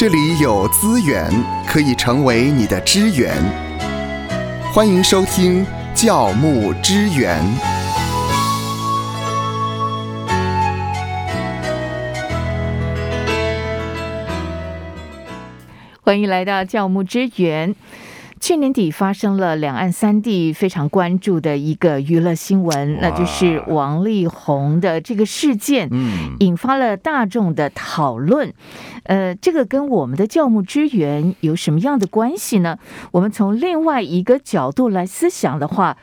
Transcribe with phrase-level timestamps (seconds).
[0.00, 1.30] 这里有资源
[1.68, 3.36] 可以成为你的支援。
[4.72, 5.62] 欢迎收听
[5.94, 7.38] 教牧支援。
[16.00, 17.76] 欢迎来到教牧之源。
[18.40, 28.52] 去年底发生了两岸三地非常关注的一个娱乐新闻，那就是王力宏的这个事件，嗯，引发了大众的讨论。
[29.02, 32.78] 呃，这个跟我们的教牧支援有什么样的关系呢？
[33.12, 35.98] 我们从另外一个角度来思想的话，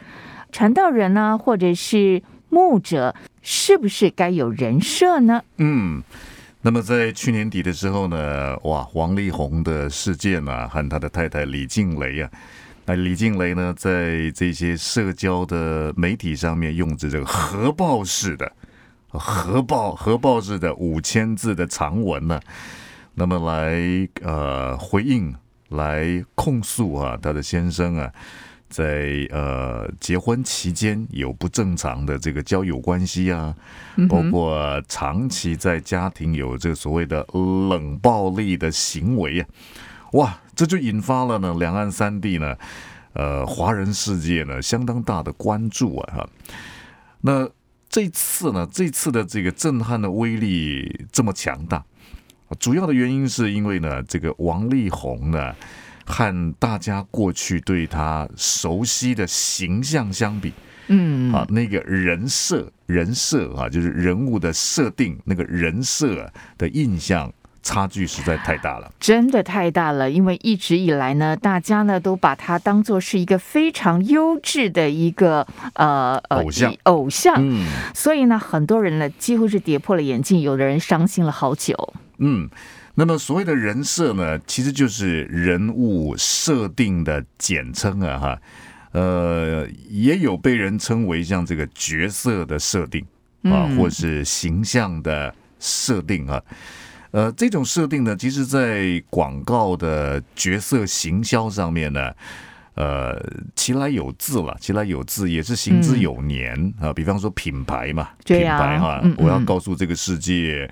[0.52, 5.42] 传道人呢，或者是牧者，是不是该有人设呢？
[5.58, 6.04] 嗯。
[6.68, 12.30] 那么在去年底的时候呢，哇，王力宏的事件啊，和他的太太李静蕾啊，
[12.84, 18.52] 那李静蕾呢，在这些社交的媒体上面用着这个核爆式的、
[19.08, 22.38] 核爆、核爆式的五千字的长文呢，
[23.14, 25.34] 那么来呃回应、
[25.70, 28.12] 来控诉啊，他的先生啊。
[28.70, 33.56] 在呃结婚期间有不正常的这个交友关系啊，
[34.10, 39.48] 包括长期在家庭有这个所谓的冷暴力的行为啊，
[40.14, 42.56] 哇，这就引发了呢两岸三地呢，
[43.14, 46.30] 呃华人世界呢相当大的关注啊哈。
[47.22, 47.50] 那
[47.90, 51.84] 这次呢，这次的这个震撼的威力这么强大，
[52.60, 55.56] 主要的原因是因为呢这个王力宏呢。
[56.08, 60.54] 和大家过去对他熟悉的形象相比，
[60.88, 67.30] 嗯，啊，那个人设人设啊，就是人物的设定，那个人设的印象
[67.62, 70.10] 差距实在太大了，真的太大了。
[70.10, 76.74] 因为一直以来呢，大家呢都把他当做是一个非常优质的一个呃偶像。
[76.84, 82.50] 偶像，嗯，所以呢，很多人呢几乎是跌破了眼镜，有的人伤心了好久，嗯。
[83.00, 88.42] 那么所谓的人设呢，其实就是人物设定的简称啊，哈，
[88.92, 93.06] 呃，也有被人称为像这个角色的设定
[93.44, 96.42] 啊，或是形象的设定啊，
[97.12, 102.12] 呃，这种设定呢，其实在广告的角色行销上面呢，
[102.74, 103.16] 呃，
[103.56, 106.92] 其来有自了，其来有自，也是行之有年啊。
[106.92, 110.68] 比方说品牌嘛，品牌哈，我要告诉这个世界。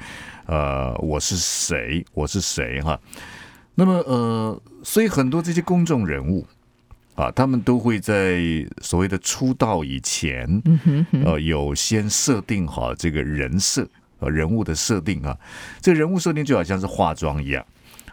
[0.46, 2.06] 呃，我是谁？
[2.14, 2.82] 我是谁？
[2.82, 3.00] 哈，
[3.74, 6.46] 那么呃，所以很多这些公众人物
[7.16, 8.40] 啊，他们都会在
[8.82, 10.62] 所谓的出道以前，
[11.24, 13.88] 呃，有先设定好这个人设
[14.20, 15.38] 呃人物的设定啊，
[15.82, 17.66] 这人物设定就好像是化妆一样。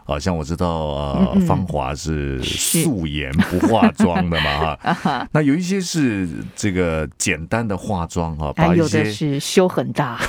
[0.05, 5.29] 好像我知道，呃，芳华是素颜不化妆的嘛， 哈。
[5.33, 10.21] 那有一些是这个简单的化妆哈，把一些是修很大。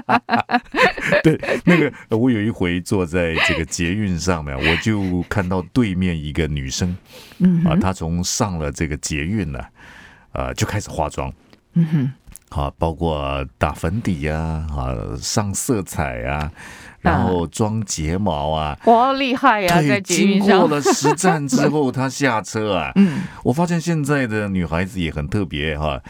[1.22, 6.96] 对，那个我有一回坐在这个捷运上面，我就看到对面一个女生，
[7.64, 9.58] 啊，她从上了这个捷运呢，
[10.32, 11.32] 呃，就开始化妆。
[11.74, 12.12] 嗯哼。
[12.50, 14.90] 好，包括打粉底呀，啊，
[15.20, 16.50] 上色彩呀，
[17.00, 19.80] 然后装睫毛啊，哇，厉害呀！
[19.80, 26.00] 对，经过了实战之后，她下车啊， 嗯，我发现现在的女孩子也很特别哈。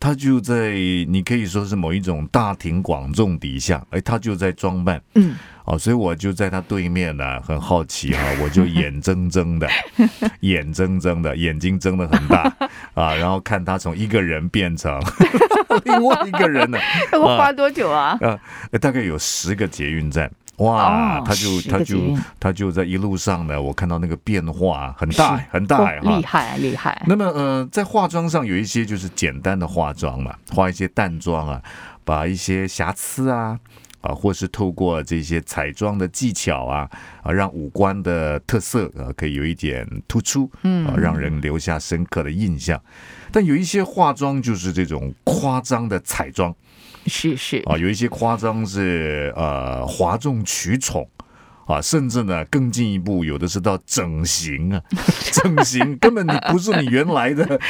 [0.00, 0.70] 他就在
[1.08, 9.68] 你可以说是某一种大庭广众底下，哎，他就在装扮，嗯，哦，所以我就在他对面呢，很好奇哈，我就眼睁睁的，
[10.40, 12.42] 眼睁睁的，眼睛睁得很大
[12.94, 15.00] 啊，然后看他从一个人变成
[15.84, 16.78] 另外一个人呢，
[17.12, 18.16] 要花多久啊？
[18.20, 18.38] 啊，
[18.80, 20.30] 大概有十个捷运站。
[20.58, 27.00] 哇，他就他就他就在一路上呢，我看到那个变化很大很大哈，厉害厉害。
[27.06, 31.62] 那么呃，在化妆上有一些就是简单的化妆嘛，化一些淡妆啊，
[32.04, 33.56] 把一些瑕疵啊
[34.00, 36.90] 啊，或是透过这些彩妆的技巧啊
[37.22, 42.80] 啊，让五官的特色啊可以有一点突出，嗯，啊，让人留下深刻的印象。
[43.30, 46.52] 但有一些化妆就是这种夸张的彩妆。
[47.08, 47.62] 是是。
[47.66, 51.08] 啊，有一些夸张是呃哗众取宠
[51.66, 54.82] 啊，甚至呢更进一步，有的是到整形啊，
[55.32, 57.60] 整形根本你不是你原来的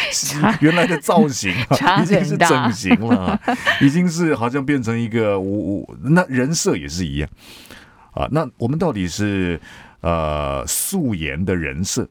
[0.60, 3.40] 原来的造型啊，已经是整形了，
[3.80, 7.28] 已经是好像变成一个我我那人设也是一样。
[8.12, 9.60] 啊，那我们到底是
[10.00, 12.08] 呃素颜的人设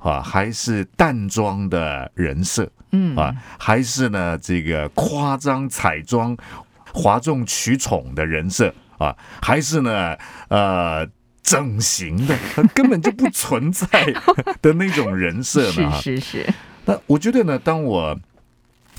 [0.00, 2.68] 啊，还是淡妆的人设？
[2.92, 6.36] 嗯啊，还是呢，这个夸张彩妆、
[6.92, 10.16] 哗众取宠的人设啊，还是呢，
[10.48, 11.06] 呃，
[11.42, 12.36] 整形的，
[12.74, 13.86] 根本就不存在
[14.60, 15.92] 的那种人设呢？
[16.02, 16.54] 是是是。
[16.84, 18.18] 那我觉得呢，当我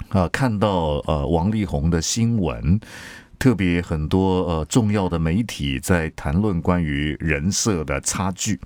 [0.09, 2.79] 啊看到呃王力宏的新闻，
[3.37, 8.59] 特别很多呃重要的媒体在谈论关于人设的差距，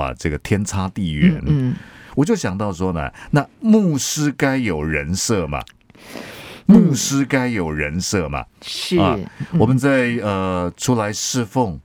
[0.00, 1.42] 啊，这个天差地远。
[1.46, 1.74] 嗯，
[2.14, 5.62] 我就想到说呢，那牧师该有人设嘛？
[6.66, 8.44] 牧师该有人设嘛？
[8.62, 9.18] 是啊，
[9.58, 11.78] 我们在呃出来侍奉，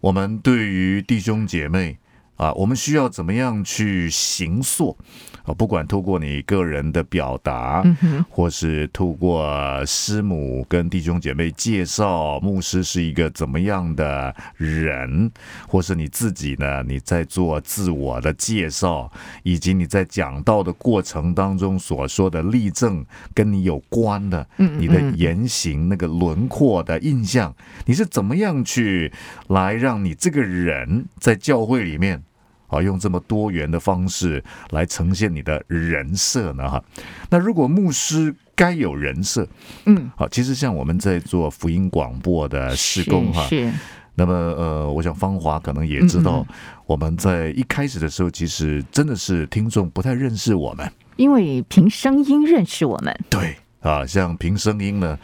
[0.00, 1.98] 我们对于弟兄姐妹
[2.36, 4.96] 啊，我们需要怎么样去行塑？
[5.44, 7.84] 啊，不管透过你个人的表达，
[8.28, 9.46] 或是透过
[9.86, 15.30] 师母跟弟兄姐妹介绍牧师是一个怎么样的人，
[15.68, 16.82] 或是你自己呢？
[16.82, 19.10] 你在做自我的介绍，
[19.44, 27.54] 以及你在讲道的过程当中所说的例证，跟你有关的，你的言行那个轮廓的印象，
[27.84, 29.12] 你是怎么样去
[29.46, 32.20] 来让你这个人在教会里面？
[32.68, 36.68] 啊，用这么多元的方式来呈现你的人设呢？
[36.68, 36.82] 哈，
[37.30, 39.46] 那如果牧师该有人设，
[39.84, 43.72] 嗯，好，其实像我们在做福音广播的施工哈，是，
[44.14, 46.46] 那么呃，我想芳华可能也知道，
[46.86, 53.56] 我们在一开始的时候，其实真的是听众不太认识我们，因为凭声音认识我们，对。
[53.80, 55.16] 啊，像凭声音呢，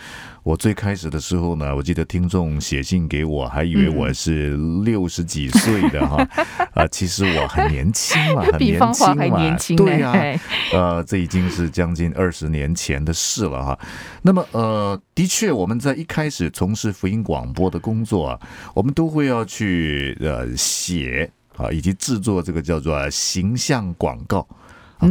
[0.42, 6.16] 我最开始的时候呢，我记得听众写信给我，还以为我是六十几岁的哈，
[6.74, 10.40] 啊，其实我很年轻嘛， 很年轻嘛，对呀，
[10.72, 13.78] 呃，这已经是将近二十年前的事了哈。
[14.22, 18.40] 那么呃，的确，我们在一开始从事福音广播的工作啊，
[18.74, 24.44] 我们都会要去呃写啊，以及制作这个叫做形象广告。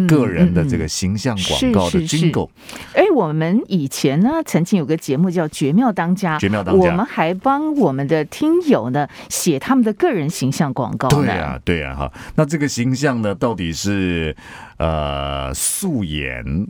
[0.08, 2.50] 个人的这个形象广告的 jingle，
[2.94, 11.08] 哎，我们以前呢曾经有个节目叫《绝妙当家》，绝妙当家，我们还帮我们的听友呢写他们的个人形象广告。
[11.10, 14.36] 对呀，对呀，哈，那这个形象呢，到底是
[14.78, 16.68] 呃素颜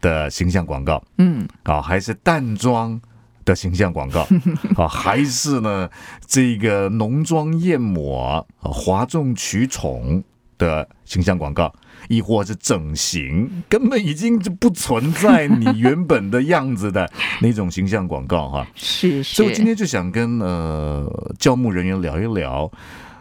[0.00, 3.00] 的形象广告，嗯，啊，还是淡妆
[3.44, 4.26] 的形象广告，
[4.76, 5.88] 啊，还是呢
[6.26, 10.24] 这个浓妆艳抹、哗众取宠
[10.58, 11.74] 的形象广告？
[12.08, 17.10] 亦或是整形，根本已经就不存在你原本的样子的
[17.40, 18.66] 那种形象广告哈。
[18.76, 19.34] 是是。
[19.34, 22.70] 所以我今天就想跟呃教牧人员聊一聊，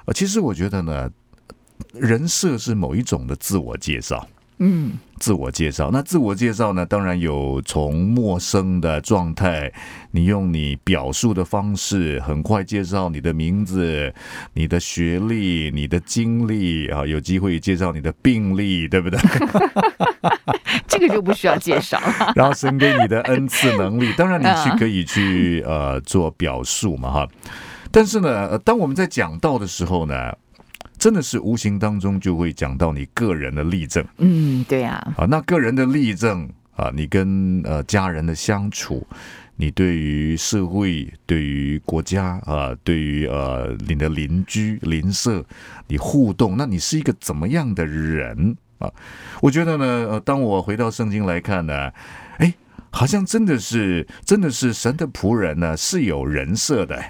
[0.05, 1.09] 呃，其实我觉得呢，
[1.93, 4.25] 人设是某一种的自我介绍。
[4.61, 5.89] 嗯，自我介绍。
[5.91, 6.85] 那自我介绍呢？
[6.85, 9.71] 当然有从陌生的状态，
[10.11, 14.13] 你用你表述的方式，很快介绍你的名字、
[14.53, 19.17] 你的学历、你的经历啊，有机会介绍你的病历，对不对？
[20.85, 22.33] 这个就不需要介绍了。
[22.35, 27.27] 然后神给你的恩赐能力，当然你去可以去呃做表述嘛哈。
[27.91, 30.33] 但是呢，当我们在讲到的时候呢？
[30.99, 39.07] 真的是无形当中就会讲到你个人的例证，嗯，对呀，啊，那个人的例证啊，你跟呃家人的相处，
[39.55, 45.43] 你对于社会、对于国家啊，对于呃你的邻居邻舍，
[45.87, 48.91] 你互动，那你是一个怎么样的人啊？
[49.41, 51.91] 我觉得呢，呃，当我回到圣经来看呢，
[52.39, 52.53] 哎，
[52.91, 57.01] 好像真的是，真的是神的仆人呢，是有人设的。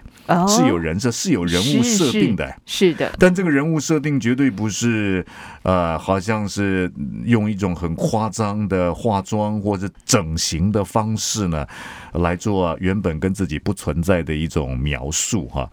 [0.47, 3.11] 是有人设，是有人物设定的，是的。
[3.17, 5.25] 但这个人物设定绝对不是，
[5.63, 6.91] 呃，好像是
[7.25, 11.65] 用一种很夸张的化妆或者整形的方式呢，
[12.13, 15.69] 来做原本跟自己不存在的一种描述哈。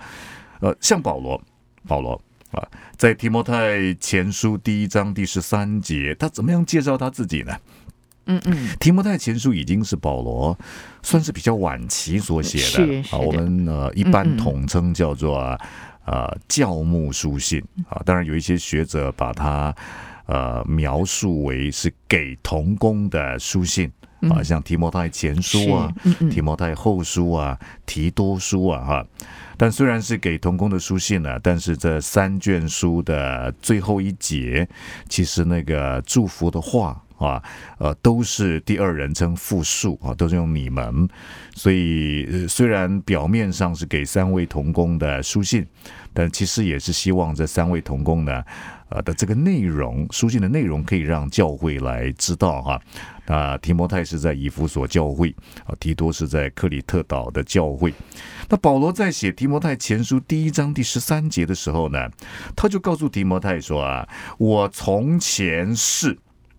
[0.60, 1.40] 呃，像保罗，
[1.86, 2.20] 保罗
[2.52, 7.54] 啊，在提摩太前书第一章第十三节，他怎么样介绍他自己呢？
[8.26, 10.58] 嗯嗯，提摩太前书已经是保罗
[11.02, 15.38] 算是比较晚期所写的啊，我们呃一般统称叫做
[16.04, 19.74] 呃教牧书信啊，当然有一些学者把它
[20.26, 23.90] 呃描述为是给童工的书信
[24.28, 25.92] 啊，像提摩太前书啊、
[26.28, 27.56] 提摩太后书啊、
[27.86, 29.06] 提多书啊哈，
[29.56, 34.68] 但虽然是给童工的书信呢，但是这三卷书的最后一节，
[35.08, 37.00] 其实那个祝福的话。
[37.18, 37.42] 啊，
[37.78, 41.08] 呃，都是第二人称复数啊，都是用你们，
[41.54, 45.66] 所以虽然表面上是给三位同工的书信，
[46.12, 48.42] 但其实也是希望这三位同工呢，
[48.90, 52.80] 呃的这个内容，书信的内容可以让教会来知道哈。
[53.26, 57.92] 啊，提摩太是在以弗所教会，啊，提多是在克里特岛的教会。
[58.48, 62.08] 那保罗在写提摩太前书第一章第十三节的时候呢，
[62.54, 64.08] 他就告诉提摩太说啊，
[64.38, 66.16] 我从前是，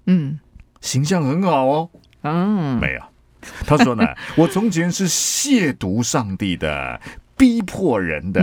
[0.08, 0.40] 嗯。
[0.82, 1.90] 形象很好哦，
[2.24, 3.02] 嗯，没有。
[3.66, 4.04] 他说呢，
[4.36, 7.00] 我从前是亵渎上帝的、
[7.38, 8.42] 逼迫人的、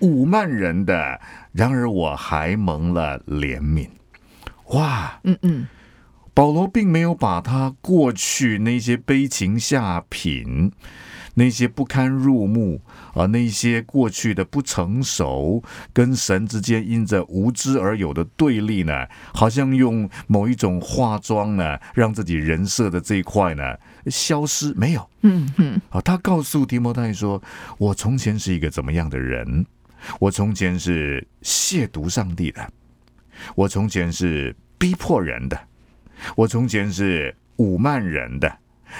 [0.00, 1.20] 侮慢人的，
[1.52, 3.88] 然而我还蒙了怜悯。
[4.70, 5.66] 哇，嗯嗯，
[6.32, 10.72] 保罗并没有把他过去那些悲情下品、
[11.40, 12.82] 那些不堪入目
[13.14, 18.92] 啊，那些过去的不成熟，跟神之间因着无知而有的对立呢，
[19.32, 23.62] 好像用某一种化妆呢，让自己人设的这一块呢
[24.08, 25.10] 消失没有？
[25.22, 27.42] 嗯嗯，啊，他告诉提摩太说
[27.78, 29.64] ：“我从前是一个怎么样的人？
[30.18, 32.70] 我从前是亵渎上帝的，
[33.54, 35.58] 我从前是逼迫人的，
[36.36, 38.58] 我从前是侮慢人的。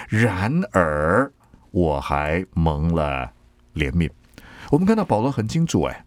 [0.09, 1.31] 然而。”
[1.71, 3.33] 我还蒙了
[3.75, 4.11] 怜悯。
[4.71, 6.05] 我们看到保罗很清楚，哎，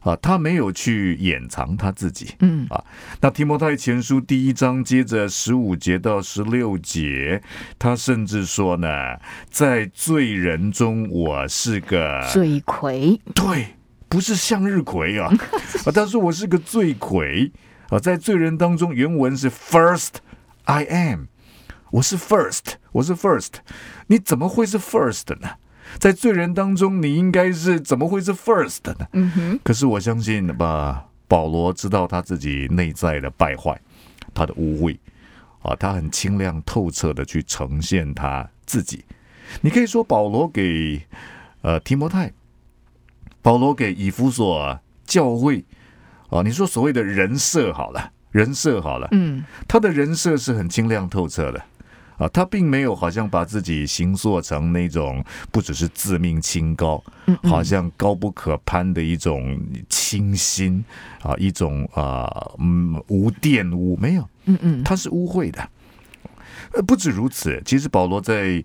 [0.00, 2.84] 啊，他没有去掩藏他自己，嗯啊。
[3.20, 7.42] 那提摩太前书第一章接着十五节到十六节，
[7.78, 8.88] 他甚至说呢，
[9.48, 13.74] 在罪人中我是个罪魁，对，
[14.08, 15.28] 不是向日葵啊，
[15.84, 17.50] 啊，他说我是个罪魁
[17.88, 20.14] 啊，在罪人当中，原文是 First
[20.64, 21.24] I am。
[21.92, 23.54] 我是 first，我是 first，
[24.08, 25.50] 你怎么会是 first 呢？
[25.98, 29.06] 在罪人当中，你应该是怎么会是 first 呢？
[29.12, 29.60] 嗯哼。
[29.62, 33.80] 可是我相信吧，保罗知道他自己内在的败坏，
[34.34, 34.96] 他的污秽
[35.62, 39.04] 啊，他很清亮透彻的去呈现他自己。
[39.60, 41.02] 你可以说保罗给
[41.62, 42.32] 呃提摩太，
[43.42, 45.64] 保罗给以弗所教会
[46.28, 51.64] 啊，你说所谓的人设好了，人设好了，嗯，他的人设是很清亮透彻的。
[52.20, 57.02] 啊，他并没有好像把自己形塑成那种不只是自命清高，
[57.44, 59.58] 好像高不可攀的一种
[59.88, 60.84] 清新
[61.22, 65.66] 啊，一种啊嗯无玷污没有，嗯嗯，他是污秽的。
[66.74, 68.62] 呃，不止如此，其实保罗在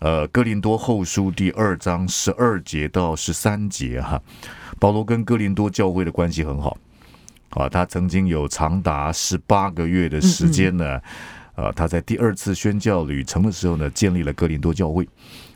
[0.00, 4.20] 呃哥林多后书第二章十二节到十三节哈，
[4.80, 6.76] 保罗跟哥林多教会的关系很好
[7.50, 11.00] 啊，他曾经有长达十八个月的时间呢。
[11.56, 15.08] 啊，他在第二次宣教旅程的时候呢，建立了哥林多教会。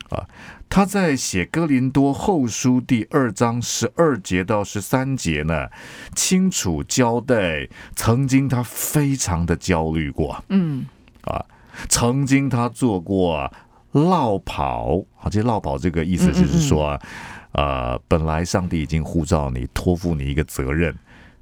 [0.09, 0.27] 啊，
[0.67, 5.69] 他在写哥林多后书第二章十二节到十三节呢，
[6.13, 7.65] 清楚交代
[7.95, 10.43] 曾经他非常的焦虑过。
[10.49, 10.85] 嗯，
[11.21, 11.45] 啊，
[11.87, 13.49] 曾经他做过
[13.93, 15.01] 落跑。
[15.21, 16.99] 啊，这落跑这个意思就是说，
[17.53, 20.93] 啊，本来上帝已经呼召你，托付你一个责任。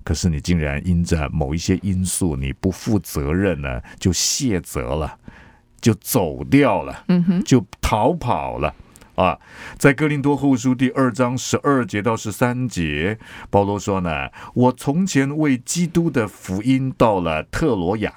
[0.10, 5.20] 可是你竟然因着某一些因素，你不负责任呢，就卸责了，
[5.80, 8.74] 就走掉了，嗯哼，就逃跑了
[9.13, 9.38] 啊！
[9.78, 13.20] 在哥林多后书第二章十二节到十三节，
[13.51, 18.16] 保罗说呢：“我从前为基督的福音到了特罗亚，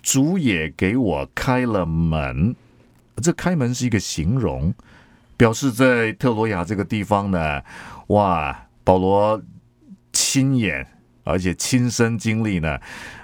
[0.00, 2.54] 主也给我开了门。
[3.16, 4.72] 这开门是一个形容，
[5.36, 7.60] 表示在特罗亚这个地方呢，
[8.06, 9.42] 哇，保罗。”
[10.38, 10.86] 亲眼，
[11.24, 12.78] 而且亲身经历呢，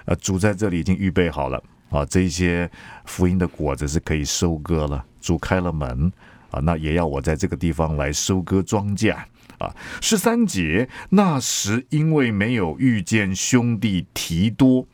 [0.04, 2.68] 呃，主在这里已经预备好了啊，这些
[3.04, 5.04] 福音的果子是可以收割了。
[5.21, 6.12] 主开了门
[6.50, 9.14] 啊，那也要我在这个地方来收割庄稼
[9.59, 9.73] 啊。
[10.00, 14.85] 十三节，那时因为没有遇见兄弟提多，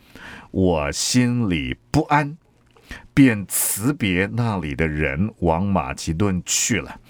[0.50, 2.36] 我心里不安，
[3.14, 7.00] 便辞别那里的人，往马其顿去了。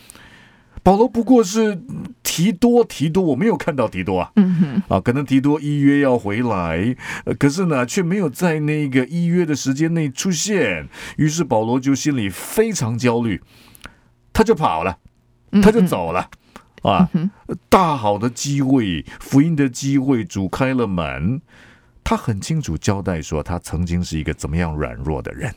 [0.83, 1.83] 保罗不过是
[2.23, 6.97] 提多提多，我没有看到提多啊，嗯哼，啊，可能提多一约要回来，
[7.39, 13.43] 可是呢，却没有在那个一约的时间内出现，于是保罗就心里非常焦虑，
[14.33, 14.99] 他就跑了，
[15.63, 16.31] 他就走了，
[16.83, 17.11] 啊，
[17.69, 21.43] 大好的机会，福音的机会，主开了门，
[22.03, 25.55] 他很清楚交代说，他曾经是一个怎么样软弱的人。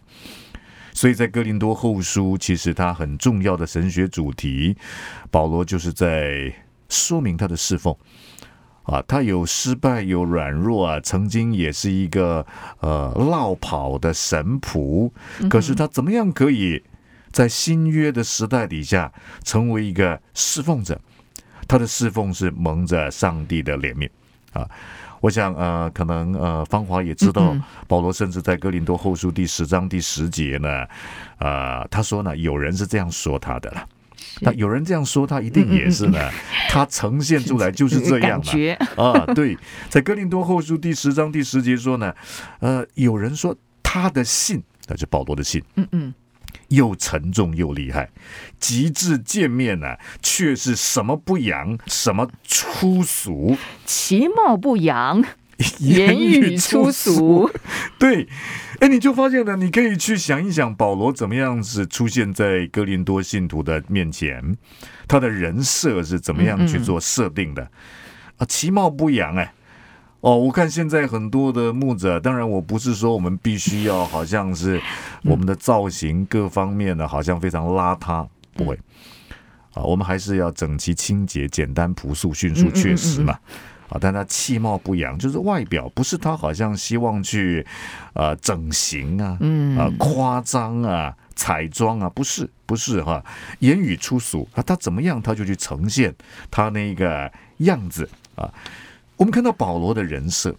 [0.93, 4.77] 所以在哥林多后书，其实他很重要的神学主题，
[5.29, 6.53] 保罗就是在
[6.89, 7.95] 说明他的侍奉。
[8.83, 12.45] 啊，他有失败，有软弱啊，曾经也是一个
[12.81, 15.09] 呃落跑的神仆，
[15.49, 16.83] 可是他怎么样可以
[17.31, 20.99] 在新约的时代底下成为一个侍奉者？
[21.65, 24.09] 他的侍奉是蒙着上帝的怜悯
[24.53, 24.67] 啊。
[25.19, 27.55] 我想，呃，可能，呃，芳华也知道，
[27.87, 30.85] 保罗甚至在哥林多后书第十章第十节呢，
[31.37, 33.87] 呃，他说呢，有人是这样说他的了，
[34.41, 36.19] 那有人这样说他，一定也是呢，
[36.67, 38.51] 他呈现出来 就是这样嘛，
[39.01, 39.57] 啊，对，
[39.87, 42.13] 在哥林多后书第十章第十节说呢，
[42.59, 46.13] 呃，有人说他的信，那就保罗的信，嗯嗯。
[46.69, 48.09] 又沉重又厉害，
[48.59, 55.23] 极致见面呢，却是什么不扬，什么粗俗，其貌不扬，
[55.79, 57.49] 言语粗俗。
[57.99, 58.27] 对，
[58.79, 64.57] 哎，你就发现了，你可以去想一想，保罗怎么样子出现在哥林多信徒的面前，
[65.07, 67.69] 他的人设是怎么样去做设定的
[68.37, 68.45] 啊？
[68.47, 69.53] 其貌不扬，哎。
[70.23, 74.81] 哦，我看现在很多的牧者，当然我不是说我们必须要好像是
[75.23, 78.79] 我们的造型各方面呢，好像非常邋遢不会。
[79.73, 83.37] 啊，我们还是要整齐、清洁、简单、朴素、迅速、确实嘛。
[83.89, 87.65] 啊，但他气貌不扬，就是外表不是他好像希望去
[88.13, 93.21] 啊整形啊，嗯啊夸张啊、彩妆啊，不是不是哈，
[93.59, 96.15] 言语粗俗啊，他怎么样他就去呈现
[96.49, 98.49] 他那个样子啊。
[99.17, 100.55] 我们看到保罗的人设，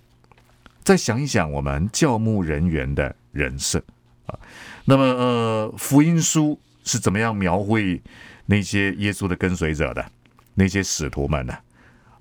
[0.82, 3.82] 再想一想我们教牧人员的人设
[4.26, 4.38] 啊，
[4.84, 8.00] 那么呃福音书是怎么样描绘
[8.46, 10.04] 那些耶稣的跟随者的
[10.54, 11.58] 那些使徒们的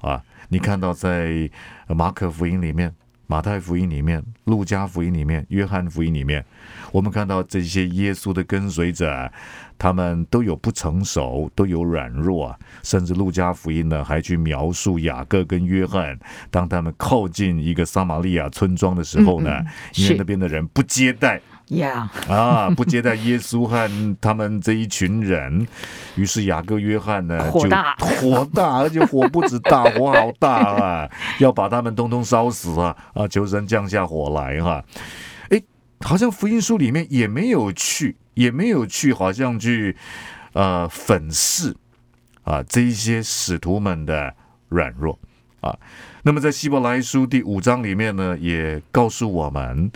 [0.02, 0.24] 啊？
[0.50, 1.50] 你看到在
[1.88, 2.94] 马可福音里面、
[3.28, 6.46] 马太福音里面、路加福音里面、约翰福音里面，
[6.92, 9.32] 我们看到这些耶稣的跟随者，
[9.78, 12.58] 他们都有不成熟，都有软弱啊。
[12.84, 16.18] 甚至路加福音呢，还去描述雅各跟约翰，
[16.50, 21.42] 当他们靠近一个撒玛利亚村庄的时候呢，嗯嗯因为那边的人不接待。
[21.70, 23.90] 呀，啊，不接待耶稣和
[24.20, 25.66] 他们这一群人，
[26.16, 32.96] 于是雅各、约翰呢就火大火大，而且火不止大，火好大啊， 要把他们通通烧死啊！
[33.14, 34.84] 啊，求神降下火来哈、
[35.50, 35.62] 哎，
[36.02, 39.96] 好像福音书里面也没有去，也没有去，好像去
[40.54, 41.76] 呃粉饰
[42.44, 44.36] 啊这一些使徒们的
[44.70, 45.18] 软弱
[45.62, 45.78] 啊。
[46.24, 49.92] 那么在希伯来书第五章里面呢，也告诉我们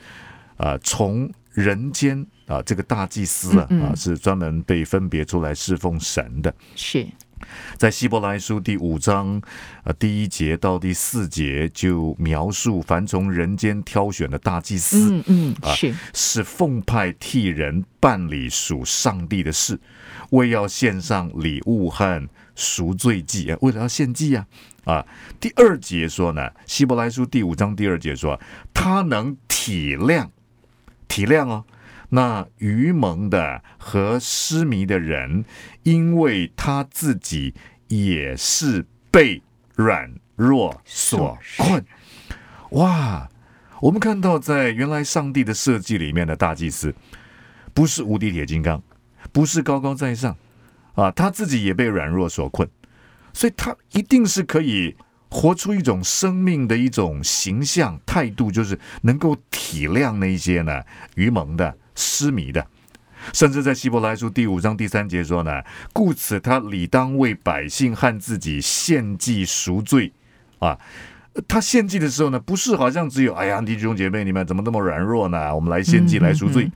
[0.57, 6.53] 啊，从人间啊，这个大祭司啊啊，是专门被分别出来侍奉神的。
[6.75, 7.07] 是
[7.77, 9.41] 在希伯来书第五章
[9.83, 19.79] 呃第一节到第四节，就描述凡从人间挑选的大祭司，嗯嗯啊是是奉派替人办理属上帝的事，
[20.31, 24.45] 为要献上礼物和赎罪祭啊，为了要献祭啊
[24.85, 25.05] 啊。
[25.39, 28.39] 第二节说呢，希伯来书第五章第二节说，
[28.73, 30.27] 他能体谅
[31.07, 31.65] 体谅哦。
[32.09, 35.45] 那愚蒙的和失迷的人，
[35.83, 37.53] 因为他自己
[37.87, 39.41] 也是被
[39.75, 41.85] 软弱所困。
[42.71, 43.29] 哇！
[43.79, 46.95] 我们看到，在原来上帝的设计里面的大祭司，
[47.75, 48.81] 不是无敌铁金刚，
[49.31, 50.35] 不是高高在上
[50.95, 52.67] 啊，他自己也被软弱所困，
[53.33, 54.95] 所以他一定是可以
[55.29, 60.81] 活出一种生命的一种形象态度，就是能够体谅那一些呢
[61.13, 62.65] 愚蒙的、失迷的。
[63.33, 70.13] 甚至在希伯来书第五章第三节说呢，故此他理当为百姓和自己献祭赎罪
[70.59, 70.79] 啊。
[71.47, 75.53] 他献祭的时候呢，不是好像只有哎呀弟兄姐妹你们怎么那么软弱呢？
[75.53, 76.63] 我们来献祭嗯来赎罪。
[76.63, 76.71] 嗯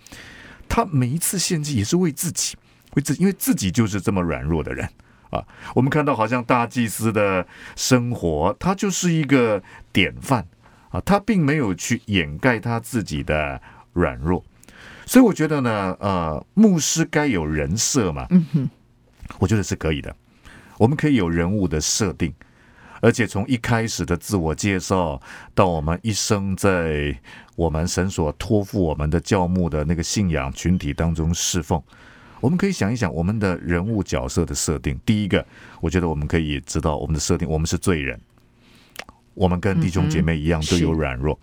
[0.73, 2.55] 他每一次献祭也是为自己，
[2.95, 4.87] 为自己，因为自己就是这么软弱的人
[5.29, 5.43] 啊。
[5.75, 10.47] 我们看到好像大祭司的生活，他就是一个典范
[10.89, 14.41] 啊，他并没有去掩盖他自己的软弱。
[15.05, 18.69] 所以我觉得呢，呃，牧师该有人设嘛，嗯哼
[19.39, 20.15] 我觉得是可以的。
[20.77, 22.33] 我们可以有人物的设定，
[23.01, 25.21] 而且从一开始的自我介绍
[25.53, 27.15] 到我们一生在
[27.55, 31.81] 我们神所托付我们的教牧的那个信仰群体当中侍奉，
[32.39, 34.99] 我们可以想一想我们的人物角色的设定。
[35.05, 35.45] 第一个，
[35.81, 38.19] 我觉得我们可以知道我们的设定，我们是罪人，
[39.33, 41.39] 我们跟弟兄姐妹一样嗯都有软弱。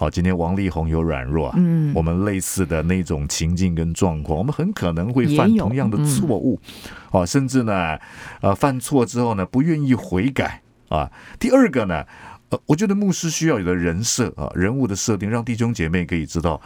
[0.00, 6.58] 好，今天王力宏有软弱啊，嗯我们类似的那种情境跟状况，我们很可能会犯同样的嗯错误，
[7.10, 7.98] 啊，甚至呢，
[8.40, 11.12] 呃，犯错之后呢，不愿意悔改啊。
[11.38, 12.02] 第二个呢，
[12.48, 16.58] 呃，我觉得牧师需要有的人设啊，人物的设定，让弟兄姐妹可以知道，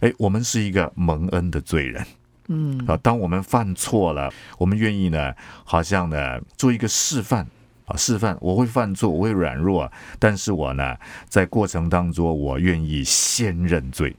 [0.00, 2.04] 哎，我们是一个蒙恩的罪人
[2.48, 2.94] 嗯啊。
[2.98, 5.32] 当我们犯错了，我们愿意呢，
[5.64, 7.46] 好像呢，做一个示范。
[7.86, 10.96] 啊，示范我会犯错，我会软弱，但是我呢，
[11.28, 14.16] 在过程当中，我愿意先认罪，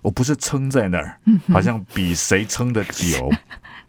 [0.00, 3.30] 我不是撑在那儿，好像比谁撑得久。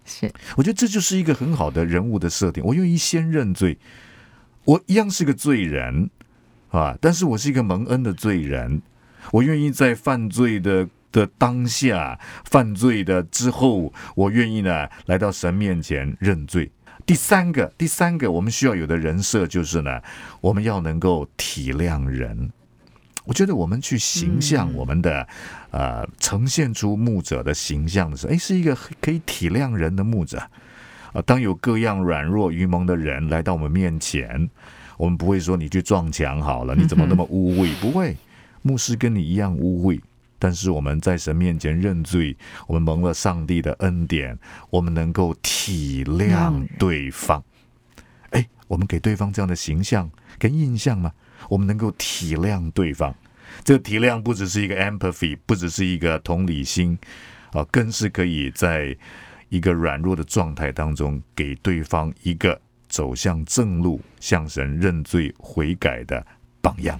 [0.06, 2.62] 是我觉得这就是一个很好的人物的设定。
[2.66, 3.78] 我愿意先认罪，
[4.66, 6.10] 我一样是个罪人
[6.72, 8.82] 啊，但是我是一个蒙恩的罪人。
[9.32, 16.70] 我愿意在犯罪的的当下，犯罪的之后，我愿意呢来到神面前认罪。
[17.06, 20.02] 第三个，第三个，我们需要有的人设就是呢，
[20.42, 22.52] 我们要能够体谅人。
[23.26, 25.28] 我觉得我们去形象嗯我们的，
[25.72, 30.38] 呃，呈现出牧者的形象的时候，哎，是一个可以体谅人的牧者。
[31.14, 34.50] 啊，当有各样软弱愚蒙的人来到我们面前，
[34.98, 37.74] 我们不会说你去撞墙好了，你怎么那么污秽？
[37.76, 38.18] 不会，
[38.62, 40.02] 牧师跟你一样污秽，
[40.44, 42.36] 但是我们在神面前认罪，
[42.68, 44.38] 我们蒙了上帝的恩典，
[44.70, 47.42] 我们能够体谅对方。
[48.32, 51.14] 哎，我们给对方这样的形象跟印象吗？
[51.48, 53.16] 我们能够体谅对方，
[53.64, 57.00] 这个体谅不只是一个 empathy，不只是一个同理心，
[57.54, 58.94] 啊，更是可以在
[59.48, 66.28] 一个软弱的状态当中，给对方一个走向正路、向神认罪悔改的
[66.62, 67.00] 榜样。